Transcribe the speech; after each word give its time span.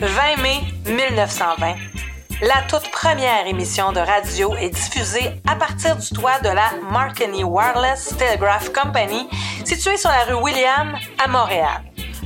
20 0.00 0.36
mai 0.42 0.60
1920. 0.86 1.74
La 2.42 2.62
toute 2.68 2.88
première 2.92 3.48
émission 3.48 3.90
de 3.90 3.98
radio 3.98 4.54
est 4.54 4.70
diffusée 4.70 5.32
à 5.44 5.56
partir 5.56 5.96
du 5.96 6.08
toit 6.10 6.38
de 6.38 6.50
la 6.50 6.70
Marconi 6.92 7.42
Wireless 7.42 8.14
Telegraph 8.16 8.72
Company, 8.72 9.28
située 9.64 9.96
sur 9.96 10.10
la 10.10 10.24
rue 10.24 10.40
William 10.40 10.96
à 11.18 11.26
Montréal. 11.26 11.82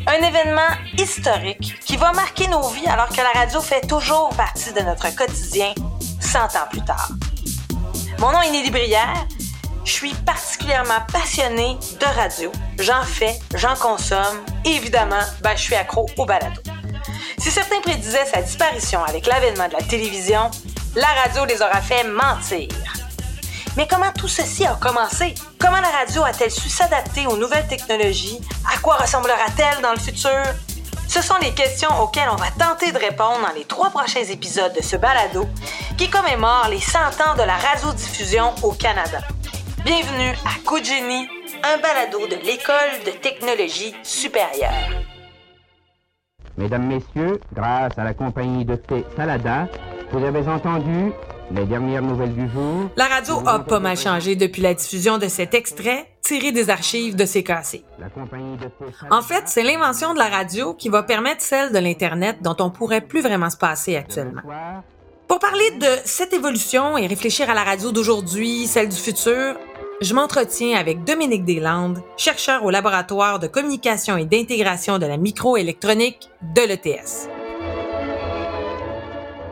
Un 0.06 0.22
événement 0.22 0.68
historique 0.98 1.79
qui 1.80 1.96
va 1.96 2.12
marquer 2.12 2.46
nos 2.48 2.68
vies 2.68 2.86
alors 2.86 3.08
que 3.08 3.22
la 3.22 3.40
radio 3.40 3.61
fait 3.62 3.86
toujours 3.86 4.29
partie 4.36 4.73
de 4.75 4.80
notre 4.80 5.14
quotidien 5.16 5.73
100 6.20 6.39
ans 6.41 6.68
plus 6.70 6.84
tard. 6.84 7.11
Mon 8.18 8.32
nom 8.32 8.43
est 8.43 8.50
Nelly 8.50 8.70
Brière. 8.70 9.27
Je 9.84 9.93
suis 9.93 10.14
particulièrement 10.27 11.00
passionnée 11.11 11.79
de 11.98 12.04
radio. 12.04 12.52
J'en 12.79 13.02
fais, 13.02 13.39
j'en 13.54 13.75
consomme. 13.77 14.45
Et 14.66 14.73
évidemment, 14.73 15.25
ben, 15.43 15.57
je 15.57 15.62
suis 15.62 15.75
accro 15.75 16.07
au 16.18 16.27
balado. 16.27 16.61
Si 17.42 17.51
certains 17.51 17.80
prédisaient 17.80 18.24
sa 18.24 18.41
disparition 18.41 19.02
avec 19.02 19.27
l'avènement 19.27 19.66
de 19.66 19.73
la 19.73 19.82
télévision, 19.82 20.48
la 20.95 21.09
radio 21.09 21.45
les 21.45 21.60
aura 21.60 21.80
fait 21.80 22.05
mentir. 22.05 22.68
Mais 23.77 23.88
comment 23.88 24.12
tout 24.16 24.28
ceci 24.28 24.65
a 24.65 24.74
commencé? 24.74 25.34
Comment 25.59 25.80
la 25.80 25.88
radio 25.88 26.23
a-t-elle 26.23 26.52
su 26.52 26.68
s'adapter 26.68 27.27
aux 27.27 27.37
nouvelles 27.37 27.66
technologies? 27.66 28.41
À 28.73 28.78
quoi 28.78 28.95
ressemblera-t-elle 28.95 29.82
dans 29.82 29.91
le 29.91 29.98
futur? 29.98 30.41
Ce 31.09 31.20
sont 31.20 31.34
les 31.42 31.51
questions 31.51 31.91
auxquelles 32.01 32.28
on 32.30 32.37
va 32.37 32.52
tenter 32.56 32.92
de 32.92 32.98
répondre 32.98 33.41
dans 33.45 33.54
les 33.56 33.65
trois 33.65 33.90
prochains 33.90 34.23
épisodes 34.23 34.73
de 34.77 34.80
ce 34.80 34.95
balado 34.95 35.48
qui 35.98 36.09
commémore 36.09 36.68
les 36.70 36.80
100 36.80 36.98
ans 36.98 37.34
de 37.37 37.43
la 37.43 37.56
radiodiffusion 37.56 38.54
au 38.62 38.70
Canada. 38.70 39.18
Bienvenue 39.84 40.37
à 40.46 40.65
Cogeni, 40.65 41.29
un 41.65 41.79
balado 41.79 42.24
de 42.29 42.37
l'École 42.37 43.02
de 43.04 43.10
technologie 43.10 43.96
supérieure. 44.04 45.12
Mesdames, 46.62 46.87
Messieurs, 46.87 47.41
grâce 47.52 47.98
à 47.98 48.05
la 48.05 48.15
compagnie 48.15 48.65
de 48.65 48.77
thé 48.77 49.05
Salada, 49.16 49.66
vous 50.13 50.24
avez 50.24 50.46
entendu 50.46 51.10
les 51.51 51.65
dernières 51.65 52.02
nouvelles 52.02 52.35
du 52.35 52.49
jour. 52.49 52.88
La 52.95 53.07
radio 53.07 53.43
a 53.45 53.59
pas 53.59 53.80
mal 53.80 53.96
changé 53.96 54.37
depuis 54.37 54.63
la 54.63 54.73
diffusion 54.73 55.19
de 55.19 55.27
cet 55.27 55.54
extrait 55.54 56.07
tiré 56.21 56.52
des 56.52 56.71
archives 56.71 57.16
de 57.16 57.24
CKC. 57.24 57.82
La 57.99 58.09
compagnie 58.10 58.57
de 58.59 58.66
thé 58.66 58.93
Salada. 58.96 59.16
En 59.16 59.23
fait, 59.23 59.43
c'est 59.46 59.65
l'invention 59.65 60.15
de 60.15 60.21
la 60.21 60.29
radio 60.29 60.73
qui 60.74 60.88
va 60.88 61.02
permettre 61.02 61.43
celle 61.43 61.73
de 61.73 61.79
l'Internet 61.80 62.37
dont 62.43 62.54
on 62.60 62.71
pourrait 62.71 63.01
plus 63.01 63.23
vraiment 63.23 63.51
se 63.51 63.57
passer 63.57 63.97
actuellement. 63.97 64.43
Pour 65.26 65.41
parler 65.41 65.69
de 65.81 65.88
cette 66.04 66.32
évolution 66.32 66.97
et 66.97 67.09
réfléchir 67.09 67.50
à 67.50 67.54
la 67.54 67.65
radio 67.65 67.91
d'aujourd'hui, 67.91 68.69
celle 68.69 68.88
du 68.88 68.97
futur, 68.97 69.56
je 70.03 70.14
m'entretiens 70.14 70.76
avec 70.78 71.04
Dominique 71.04 71.44
Deslandes, 71.44 72.03
chercheur 72.16 72.64
au 72.64 72.70
laboratoire 72.70 73.38
de 73.38 73.47
communication 73.47 74.16
et 74.16 74.25
d'intégration 74.25 74.98
de 74.98 75.06
la 75.06 75.16
microélectronique 75.16 76.28
de 76.54 76.62
l'ETS. 76.62 77.28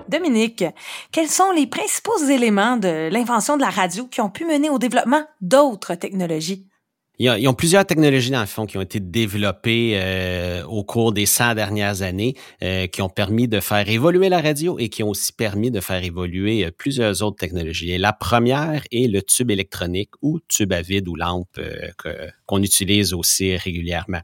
Dominique, 0.09 0.65
quels 1.13 1.29
sont 1.29 1.53
les 1.53 1.69
principaux 1.69 2.19
éléments 2.29 2.77
de 2.77 3.09
l'invention 3.13 3.57
de 3.57 3.63
la 3.63 3.71
radio 3.71 4.07
qui 4.07 4.21
ont 4.21 4.31
pu 4.31 4.45
mener 4.45 4.69
au 4.69 4.79
développement 4.79 5.23
d'autres 5.41 5.95
technologies? 5.95 6.67
Il 7.21 7.27
y 7.27 7.29
a- 7.29 7.39
Ils 7.39 7.47
ont 7.49 7.53
plusieurs 7.55 7.85
technologies, 7.85 8.31
dans 8.31 8.41
le 8.41 8.47
fond, 8.47 8.65
qui 8.65 8.79
ont 8.79 8.81
été 8.81 8.99
développées 8.99 9.93
euh, 9.97 10.65
au 10.65 10.85
cours 10.85 11.13
des 11.13 11.27
100 11.27 11.55
dernières 11.55 12.01
années, 12.01 12.35
euh, 12.63 12.87
qui 12.87 13.03
ont 13.03 13.11
permis 13.11 13.47
de 13.47 13.61
faire 13.61 13.87
évoluer 13.91 14.31
la 14.31 14.41
radio 14.41 14.79
et 14.79 14.89
qui 14.89 15.03
ont 15.03 15.11
aussi 15.11 15.35
permis 15.35 15.71
de 15.71 15.81
faire 15.81 16.03
évoluer 16.03 16.65
euh, 16.65 16.71
plusieurs 16.71 17.21
autres 17.23 17.37
technologies. 17.37 17.91
Et 17.93 17.99
la 17.99 18.15
première 18.15 18.83
est 18.91 19.07
le 19.07 19.21
tube 19.21 19.51
électronique 19.51 20.09
ou 20.23 20.41
tube 20.49 20.73
à 20.73 20.81
vide 20.81 21.09
ou 21.09 21.15
lampe 21.15 21.59
euh, 21.59 21.91
qu'on 22.47 22.63
utilise 22.63 23.13
aussi 23.13 23.55
régulièrement. 23.55 24.21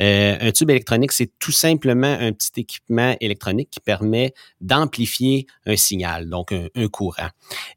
Euh, 0.00 0.36
un 0.40 0.50
tube 0.50 0.70
électronique, 0.70 1.12
c'est 1.12 1.30
tout 1.38 1.52
simplement 1.52 2.16
un 2.18 2.32
petit 2.32 2.50
équipement 2.62 3.14
électronique 3.20 3.68
qui 3.70 3.78
permet 3.80 4.34
d'amplifier 4.60 5.46
un 5.66 5.76
signal, 5.76 6.28
donc 6.28 6.50
un, 6.50 6.66
un 6.74 6.88
courant. 6.88 7.28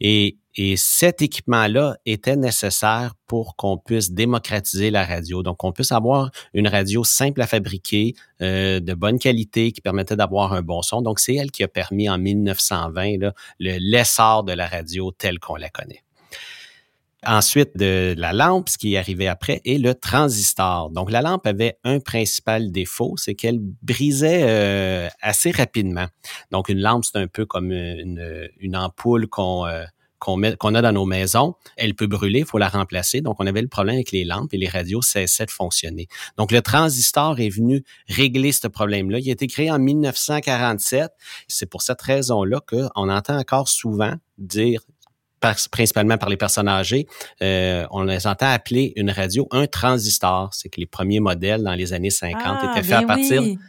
Et, 0.02 0.37
et 0.55 0.77
cet 0.77 1.21
équipement-là 1.21 1.97
était 2.05 2.36
nécessaire 2.36 3.14
pour 3.27 3.55
qu'on 3.55 3.77
puisse 3.77 4.11
démocratiser 4.11 4.91
la 4.91 5.05
radio. 5.05 5.41
Donc, 5.41 5.64
on 5.64 5.71
puisse 5.71 5.91
avoir 5.91 6.30
une 6.53 6.67
radio 6.67 7.03
simple 7.03 7.41
à 7.41 7.47
fabriquer, 7.47 8.14
euh, 8.41 8.80
de 8.80 8.93
bonne 8.93 9.17
qualité, 9.17 9.71
qui 9.71 9.81
permettait 9.81 10.15
d'avoir 10.15 10.53
un 10.53 10.61
bon 10.61 10.81
son. 10.81 11.02
Donc, 11.02 11.19
c'est 11.19 11.36
elle 11.36 11.52
qui 11.52 11.63
a 11.63 11.67
permis 11.67 12.09
en 12.09 12.17
1920 12.17 13.17
là, 13.19 13.33
le 13.59 13.77
l'essor 13.80 14.43
de 14.43 14.53
la 14.53 14.67
radio 14.67 15.11
telle 15.11 15.39
qu'on 15.39 15.55
la 15.55 15.69
connaît. 15.69 16.03
Ensuite, 17.25 17.77
de 17.77 18.13
la 18.17 18.33
lampe, 18.33 18.67
ce 18.67 18.77
qui 18.77 18.95
est 18.95 18.97
arrivé 18.97 19.27
après, 19.30 19.61
est 19.65 19.77
le 19.77 19.95
transistor. 19.95 20.89
Donc, 20.89 21.09
la 21.09 21.21
lampe 21.21 21.47
avait 21.47 21.77
un 21.86 21.99
principal 21.99 22.71
défaut, 22.71 23.15
c'est 23.17 23.33
qu'elle 23.33 23.59
brisait 23.59 24.43
euh, 24.43 25.08
assez 25.21 25.52
rapidement. 25.52 26.08
Donc, 26.52 26.67
une 26.67 26.80
lampe, 26.80 27.05
c'est 27.05 27.17
un 27.17 27.27
peu 27.27 27.45
comme 27.45 27.71
une, 27.71 28.49
une 28.59 28.75
ampoule 28.75 29.27
qu'on 29.27 29.65
euh, 29.65 29.86
qu'on 30.23 30.38
met- 30.38 30.56
qu'on 30.56 30.73
a 30.73 30.82
dans 30.82 30.94
nos 30.94 31.06
maisons. 31.06 31.56
Elle 31.76 31.94
peut 31.95 32.08
brûler, 32.08 32.39
il 32.39 32.45
faut 32.45 32.58
la 32.58 32.70
remplacer. 32.70 33.20
Donc, 33.22 33.36
on 33.39 33.45
avait 33.45 33.61
le 33.61 33.67
problème 33.67 33.95
avec 33.95 34.11
les 34.11 34.23
lampes 34.23 34.54
et 34.54 34.58
les 34.58 34.70
radios 34.70 35.02
cessaient 35.02 35.45
de 35.45 35.52
fonctionner. 35.52 36.08
Donc, 36.38 36.52
le 36.52 36.61
transistor 36.61 37.39
est 37.39 37.50
venu 37.50 37.84
régler 38.08 38.52
ce 38.54 38.67
problème-là. 38.67 39.20
Il 39.20 39.28
a 39.30 39.34
été 39.34 39.48
créé 39.48 39.70
en 39.70 39.80
1947. 39.80 41.11
C'est 41.48 41.66
pour 41.70 41.82
cette 41.82 42.02
raison-là 42.02 42.60
qu'on 42.67 43.10
entend 43.10 43.38
encore 43.38 43.67
souvent 43.67 44.14
dire 44.38 44.82
principalement 45.72 46.17
par 46.17 46.30
les 46.30 46.38
personnes 46.38 46.70
âgées, 46.70 47.05
euh, 47.42 47.86
on 47.92 48.04
les 48.04 48.28
entend 48.28 48.48
appeler 48.50 48.94
une 48.95 49.11
radio 49.11 49.45
un 49.52 49.67
transistor. 49.67 50.50
C'est 50.54 50.70
que 50.70 50.80
les 50.80 50.86
premiers 50.86 51.20
modèles 51.20 51.64
dans 51.64 51.73
les 51.73 51.92
années 51.92 52.11
50 52.11 52.42
Ah, 52.45 52.72
étaient 52.72 52.84
faits 52.84 52.94
à 52.95 53.02
ben 53.02 53.08
partir 53.08 53.42
oui. 53.42 53.60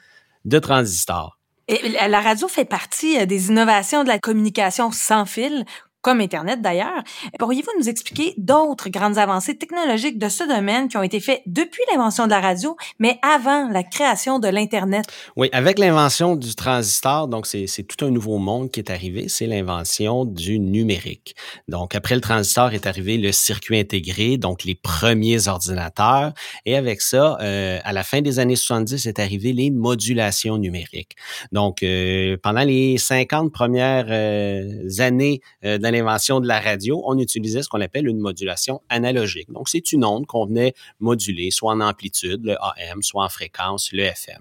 de 0.44 0.58
transistors. 0.60 1.36
Et 1.66 1.88
la 1.88 2.06
la 2.08 2.20
radio 2.20 2.46
fait 2.46 2.64
partie 2.66 3.18
euh, 3.18 3.26
des 3.26 3.48
innovations 3.48 4.04
de 4.04 4.08
la 4.08 4.18
communication 4.20 4.92
sans 4.92 5.24
fil, 5.24 5.64
comme 6.04 6.20
Internet 6.20 6.60
d'ailleurs. 6.60 7.02
Pourriez-vous 7.38 7.72
nous 7.78 7.88
expliquer 7.88 8.34
d'autres 8.36 8.90
grandes 8.90 9.16
avancées 9.16 9.56
technologiques 9.56 10.18
de 10.18 10.28
ce 10.28 10.44
domaine 10.44 10.88
qui 10.88 10.98
ont 10.98 11.02
été 11.02 11.18
faites 11.18 11.40
depuis 11.46 11.80
l'invention 11.90 12.26
de 12.26 12.30
la 12.30 12.40
radio, 12.40 12.76
mais 12.98 13.18
avant 13.22 13.70
la 13.70 13.82
création 13.82 14.38
de 14.38 14.46
l'Internet? 14.46 15.06
Oui, 15.34 15.48
avec 15.52 15.78
l'invention 15.78 16.36
du 16.36 16.54
transistor, 16.54 17.26
donc 17.26 17.46
c'est 17.46 17.66
tout 17.88 18.04
un 18.04 18.10
nouveau 18.10 18.36
monde 18.36 18.70
qui 18.70 18.80
est 18.80 18.90
arrivé, 18.90 19.28
c'est 19.28 19.46
l'invention 19.46 20.26
du 20.26 20.58
numérique. 20.58 21.34
Donc 21.68 21.94
après 21.94 22.14
le 22.14 22.20
transistor 22.20 22.74
est 22.74 22.86
arrivé 22.86 23.16
le 23.16 23.32
circuit 23.32 23.78
intégré, 23.78 24.36
donc 24.36 24.64
les 24.64 24.74
premiers 24.74 25.48
ordinateurs, 25.48 26.34
et 26.66 26.76
avec 26.76 27.00
ça, 27.00 27.38
euh, 27.40 27.78
à 27.82 27.94
la 27.94 28.02
fin 28.02 28.20
des 28.20 28.38
années 28.38 28.56
70 28.56 29.06
est 29.06 29.18
arrivé 29.18 29.54
les 29.54 29.70
modulations 29.70 30.58
numériques. 30.58 31.16
Donc 31.50 31.82
euh, 31.82 32.36
pendant 32.42 32.64
les 32.64 32.98
50 32.98 33.50
premières 33.50 34.06
euh, 34.10 34.90
années 34.98 35.40
de 35.62 35.93
l'invention 35.94 36.40
de 36.40 36.46
la 36.46 36.60
radio, 36.60 37.02
on 37.06 37.18
utilisait 37.18 37.62
ce 37.62 37.68
qu'on 37.68 37.80
appelle 37.80 38.06
une 38.06 38.18
modulation 38.18 38.82
analogique. 38.88 39.50
Donc 39.52 39.68
c'est 39.68 39.92
une 39.92 40.04
onde 40.04 40.26
qu'on 40.26 40.46
venait 40.46 40.74
moduler, 41.00 41.50
soit 41.50 41.72
en 41.72 41.80
amplitude, 41.80 42.44
le 42.44 42.56
AM, 42.62 43.02
soit 43.02 43.24
en 43.24 43.28
fréquence, 43.28 43.90
le 43.92 44.02
FM. 44.02 44.40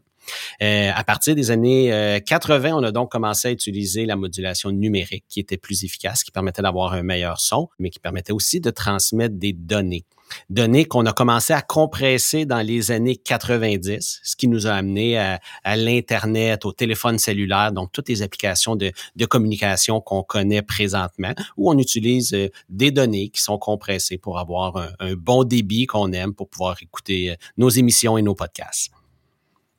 Euh, 0.61 0.91
à 0.93 1.03
partir 1.03 1.35
des 1.35 1.51
années 1.51 1.93
euh, 1.93 2.19
80, 2.19 2.73
on 2.73 2.83
a 2.83 2.91
donc 2.91 3.11
commencé 3.11 3.49
à 3.49 3.51
utiliser 3.51 4.05
la 4.05 4.15
modulation 4.15 4.71
numérique 4.71 5.25
qui 5.27 5.39
était 5.39 5.57
plus 5.57 5.83
efficace, 5.83 6.23
qui 6.23 6.31
permettait 6.31 6.61
d'avoir 6.61 6.93
un 6.93 7.03
meilleur 7.03 7.39
son, 7.39 7.69
mais 7.79 7.89
qui 7.89 7.99
permettait 7.99 8.33
aussi 8.33 8.59
de 8.59 8.69
transmettre 8.69 9.35
des 9.35 9.53
données. 9.53 10.05
Données 10.50 10.85
qu'on 10.85 11.06
a 11.06 11.13
commencé 11.13 11.53
à 11.53 11.61
compresser 11.61 12.45
dans 12.45 12.66
les 12.66 12.91
années 12.91 13.16
90, 13.16 14.22
ce 14.23 14.35
qui 14.35 14.47
nous 14.47 14.67
a 14.67 14.72
amené 14.72 15.17
à, 15.17 15.75
l'Internet, 15.75 16.66
au 16.66 16.72
téléphone 16.72 17.19
cellulaire, 17.19 17.72
donc 17.72 17.91
toutes 17.91 18.09
les 18.09 18.22
applications 18.22 18.75
de, 18.75 18.91
communication 19.29 20.01
qu'on 20.01 20.23
connaît 20.23 20.62
présentement, 20.62 21.33
où 21.57 21.72
on 21.72 21.78
utilise 21.78 22.33
euh, 22.33 22.50
des 22.69 22.91
données 22.91 23.29
qui 23.29 23.41
sont 23.41 23.57
compressées 23.57 24.17
pour 24.17 24.38
avoir 24.38 24.78
un, 24.78 24.89
un 25.00 25.13
bon 25.16 25.44
débit 25.44 25.88
qu'on 25.88 26.12
aime 26.12 26.33
pour 26.33 26.50
pouvoir 26.50 26.75
écouter 26.81 27.31
euh, 27.31 27.35
nos 27.57 27.69
émissions 27.69 28.17
et 28.17 28.22
nos 28.22 28.35
podcasts. 28.35 28.91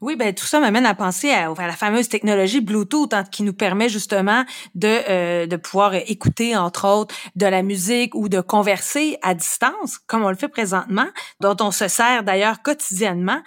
Oui, 0.05 0.17
ben 0.17 0.35
tout 0.35 0.45
ça 0.45 0.61
m'amène 0.61 0.85
à 0.85 0.95
penser 0.95 1.31
à, 1.31 1.55
la 1.57 1.73
fameuse 1.73 2.11
technologie 2.11 2.61
Bluetooth 2.61 3.15
hein, 3.15 3.25
qui 3.25 3.43
nous 3.43 3.55
permet 3.55 3.89
justement 3.89 4.45
de, 4.75 5.01
euh, 5.09 5.47
de 5.47 5.57
pouvoir 5.57 5.95
écouter, 5.95 6.55
entre 6.55 6.87
autres, 6.87 7.15
de 7.37 7.47
la 7.47 7.63
musique 7.63 8.15
ou 8.15 8.29
de 8.29 8.43
converser 8.43 9.17
à 9.23 9.33
distance, 9.33 9.97
comme 10.07 10.23
on 10.23 10.29
le 10.29 10.37
fait 10.37 10.49
présentement, 10.49 11.07
dont 11.41 11.57
on 11.61 11.71
se 11.71 11.89
sert 11.89 12.23
d'ailleurs 12.23 12.61
quotidiennement. 12.61 13.41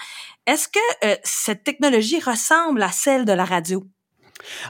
Est-ce 0.47 0.67
que 0.67 1.05
euh, 1.05 1.15
cette 1.23 1.63
technologie 1.63 2.19
ressemble 2.19 2.81
à 2.81 2.91
celle 2.91 3.25
de 3.25 3.33
la 3.33 3.45
radio? 3.45 3.85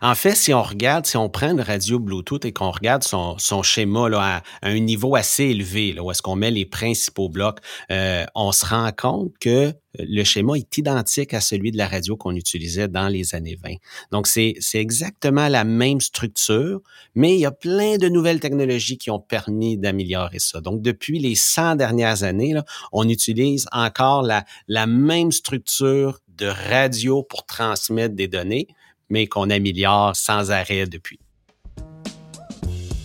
En 0.01 0.15
fait, 0.15 0.35
si 0.35 0.53
on 0.53 0.63
regarde, 0.63 1.05
si 1.05 1.17
on 1.17 1.29
prend 1.29 1.51
une 1.51 1.61
radio 1.61 1.99
Bluetooth 1.99 2.45
et 2.45 2.53
qu'on 2.53 2.71
regarde 2.71 3.03
son, 3.03 3.37
schéma 3.63 4.09
là, 4.09 4.41
à, 4.61 4.67
un 4.69 4.79
niveau 4.79 5.15
assez 5.15 5.45
élevé, 5.45 5.93
là, 5.93 6.03
où 6.03 6.11
est-ce 6.11 6.21
qu'on 6.21 6.35
met 6.35 6.51
les 6.51 6.65
principaux 6.65 7.29
blocs, 7.29 7.59
euh, 7.91 8.25
on 8.35 8.51
se 8.51 8.65
rend 8.65 8.91
compte 8.91 9.31
que 9.39 9.73
le 9.99 10.23
schéma 10.23 10.57
est 10.57 10.77
identique 10.77 11.33
à 11.33 11.41
celui 11.41 11.71
de 11.71 11.77
la 11.77 11.87
radio 11.87 12.15
qu'on 12.15 12.35
utilisait 12.35 12.87
dans 12.87 13.07
les 13.07 13.35
années 13.35 13.57
20. 13.63 13.75
Donc, 14.11 14.27
c'est 14.27 14.55
exactement 14.73 15.47
la 15.47 15.63
même 15.63 16.01
structure, 16.01 16.81
mais 17.15 17.33
il 17.33 17.39
y 17.39 17.45
a 17.45 17.51
plein 17.51 17.97
de 17.97 18.07
nouvelles 18.07 18.39
technologies 18.39 18.97
qui 18.97 19.09
ont 19.09 19.19
permis 19.19 19.77
d'améliorer 19.77 20.39
ça. 20.39 20.61
Donc, 20.61 20.81
depuis 20.81 21.19
les 21.19 21.35
100 21.35 21.75
dernières 21.75 22.23
années, 22.23 22.53
on 22.91 23.07
utilise 23.09 23.65
encore 23.71 24.21
la, 24.21 24.45
la 24.67 24.85
même 24.85 25.31
structure 25.31 26.19
de 26.37 26.47
radio 26.47 27.23
pour 27.23 27.45
transmettre 27.45 28.15
des 28.15 28.27
données, 28.27 28.67
mais 29.09 29.27
qu'on 29.27 29.49
améliore 29.49 30.15
sans 30.15 30.51
arrêt 30.51 30.85
depuis. 30.85 31.19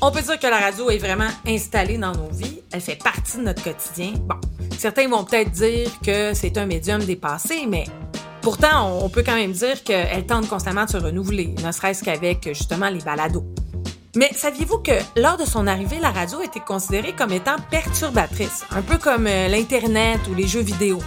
On 0.01 0.11
peut 0.11 0.21
dire 0.21 0.39
que 0.41 0.49
la 0.49 0.59
radio 0.59 0.91
est 0.91 0.99
vraiment 0.99 1.31
installée 1.47 1.97
dans 1.97 2.11
nos 2.13 2.29
vies. 2.29 2.59
Elle 2.73 2.81
fait 2.81 3.01
partie 3.01 3.37
de 3.37 3.43
notre 3.43 3.63
quotidien. 3.63 4.15
Bon, 4.19 4.35
certains 4.77 5.09
vont 5.09 5.23
peut-être 5.25 5.53
dire 5.53 5.89
que 6.05 6.35
c'est 6.35 6.59
un 6.59 6.67
médium 6.67 7.01
dépassé, 7.05 7.67
mais 7.69 7.85
pourtant, 8.41 8.99
on 9.01 9.09
peut 9.09 9.23
quand 9.25 9.37
même 9.37 9.53
dire 9.53 9.85
qu'elle 9.85 10.27
tente 10.27 10.49
constamment 10.49 10.87
de 10.87 10.91
se 10.91 10.97
renouveler, 10.97 11.55
ne 11.65 11.71
serait-ce 11.71 12.03
qu'avec 12.03 12.49
justement 12.49 12.89
les 12.89 12.99
balados. 12.99 13.47
Mais 14.17 14.31
saviez-vous 14.35 14.79
que 14.79 14.93
lors 15.17 15.39
de 15.39 15.45
son 15.45 15.67
arrivée, 15.67 15.99
la 16.01 16.11
radio 16.11 16.43
était 16.43 16.61
considérée 16.61 17.15
comme 17.15 17.33
étant 17.33 17.57
perturbatrice, 17.71 18.65
un 18.73 18.83
peu 18.83 18.99
comme 18.99 19.27
euh, 19.27 19.49
l'Internet 19.49 20.21
ou 20.29 20.35
les 20.35 20.47
jeux 20.47 20.61
vidéo? 20.61 20.99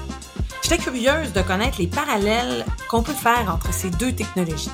J'étais 0.67 0.81
curieuse 0.81 1.31
de 1.31 1.43
connaître 1.43 1.77
les 1.77 1.85
parallèles 1.85 2.65
qu'on 2.89 3.03
peut 3.03 3.13
faire 3.13 3.53
entre 3.53 3.71
ces 3.71 3.91
deux 3.91 4.11
technologies. 4.11 4.71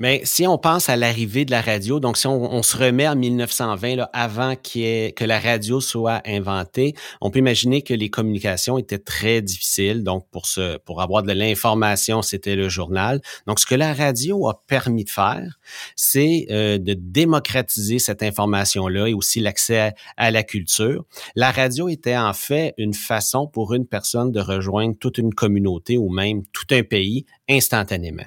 Mais 0.00 0.20
si 0.24 0.46
on 0.46 0.58
pense 0.58 0.88
à 0.88 0.96
l'arrivée 0.96 1.44
de 1.44 1.50
la 1.50 1.60
radio, 1.60 1.98
donc 1.98 2.16
si 2.16 2.26
on, 2.26 2.62
se 2.62 2.76
remet 2.76 3.08
en 3.08 3.16
1920, 3.16 3.96
là, 3.96 4.10
avant 4.12 4.54
que 4.54 5.24
la 5.24 5.40
radio 5.40 5.80
soit 5.80 6.22
inventée, 6.24 6.94
on 7.20 7.30
peut 7.30 7.40
imaginer 7.40 7.82
que 7.82 7.94
les 7.94 8.08
communications 8.08 8.78
étaient 8.78 8.98
très 8.98 9.42
difficiles. 9.42 10.04
Donc, 10.04 10.26
pour, 10.30 10.46
ce, 10.46 10.78
pour 10.78 11.02
avoir 11.02 11.22
de 11.22 11.32
l'information, 11.32 12.22
c'était 12.22 12.54
le 12.54 12.68
journal. 12.68 13.20
Donc, 13.46 13.58
ce 13.58 13.66
que 13.66 13.74
la 13.74 13.92
radio 13.92 14.48
a 14.48 14.62
permis 14.66 15.04
de 15.04 15.10
faire, 15.10 15.58
c'est 15.96 16.46
euh, 16.50 16.78
de 16.78 16.94
démocratiser 16.94 17.98
cette 17.98 18.22
information-là 18.22 19.08
et 19.08 19.14
aussi 19.14 19.40
l'accès 19.40 19.94
à, 20.16 20.30
la 20.30 20.42
culture. 20.42 21.04
La 21.34 21.50
radio 21.50 21.88
était 21.88 22.16
en 22.16 22.34
fait 22.34 22.74
une 22.78 22.94
façon 22.94 23.46
pour 23.46 23.74
une 23.74 23.86
personne 23.86 24.30
de 24.30 24.40
rejoindre 24.40 24.96
toute 24.98 25.18
une 25.18 25.34
communauté 25.34 25.98
ou 25.98 26.10
même 26.10 26.44
tout 26.52 26.66
un 26.70 26.82
pays 26.82 27.26
instantanément. 27.48 28.26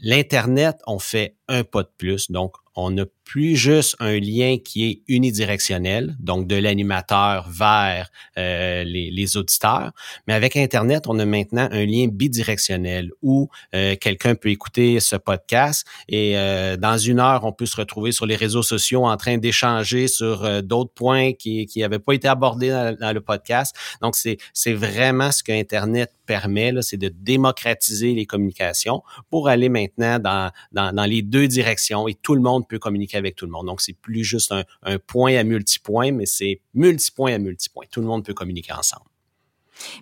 L'Internet, 0.00 0.76
on 0.86 0.98
fait 0.98 1.36
un 1.48 1.64
pas 1.64 1.82
de 1.82 1.90
plus. 1.96 2.30
Donc, 2.30 2.54
on 2.74 2.90
n'a 2.90 3.04
plus 3.26 3.56
juste 3.56 3.96
un 3.98 4.18
lien 4.20 4.56
qui 4.64 4.88
est 4.88 5.02
unidirectionnel, 5.08 6.16
donc 6.20 6.46
de 6.46 6.54
l'animateur 6.54 7.50
vers 7.50 8.08
euh, 8.38 8.84
les, 8.84 9.36
auditeurs, 9.36 9.90
mais 10.28 10.34
avec 10.34 10.56
Internet, 10.56 11.06
on 11.08 11.18
a 11.18 11.24
maintenant 11.26 11.68
un 11.72 11.84
lien 11.84 12.06
bidirectionnel 12.06 13.10
où 13.22 13.48
euh, 13.74 13.96
quelqu'un 14.00 14.36
peut 14.36 14.50
écouter 14.50 15.00
ce 15.00 15.16
podcast 15.16 15.84
et 16.08 16.38
euh, 16.38 16.76
dans 16.76 16.96
une 16.96 17.18
heure, 17.18 17.44
on 17.44 17.52
peut 17.52 17.66
se 17.66 17.76
retrouver 17.76 18.12
sur 18.12 18.26
les 18.26 18.36
réseaux 18.36 18.62
sociaux 18.62 19.04
en 19.04 19.16
train 19.16 19.38
d'échanger 19.38 20.06
sur 20.06 20.62
d'autres 20.62 20.92
points 20.94 21.32
qui 21.32 21.68
n'avaient 21.76 21.98
pas 21.98 22.12
été 22.12 22.28
abordés 22.28 22.70
dans, 22.70 23.12
le 23.12 23.20
podcast. 23.20 23.74
Donc, 24.00 24.14
c'est 24.14 24.72
vraiment 24.72 25.32
ce 25.32 25.42
que 25.42 25.50
Internet 25.50 26.12
permet, 26.26 26.72
c'est 26.82 26.96
de 26.96 27.08
démocratiser 27.08 28.14
les 28.14 28.26
communications 28.26 29.02
pour 29.30 29.48
aller 29.48 29.68
maintenant 29.68 30.20
dans, 30.20 30.50
dans, 30.72 30.94
dans 30.94 31.04
les 31.04 31.22
deux 31.22 31.48
directions 31.48 32.06
et 32.06 32.14
tout 32.14 32.34
le 32.34 32.40
monde 32.40 32.68
peut 32.68 32.78
communiquer 32.78 33.15
avec 33.16 33.36
tout 33.36 33.46
le 33.46 33.52
monde. 33.52 33.66
Donc, 33.66 33.80
c'est 33.80 33.94
plus 33.94 34.24
juste 34.24 34.52
un, 34.52 34.98
point 35.06 35.36
à 35.36 35.44
multipoint, 35.44 36.12
mais 36.12 36.26
c'est 36.26 36.60
multipoint 36.74 37.34
à 37.34 37.38
multipoint. 37.38 37.86
Tout 37.90 38.00
le 38.00 38.06
monde 38.06 38.24
peut 38.24 38.34
communiquer 38.34 38.72
ensemble. 38.72 39.06